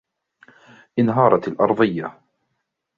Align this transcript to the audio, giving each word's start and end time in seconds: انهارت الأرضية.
انهارت 0.99 1.47
الأرضية. 1.47 2.19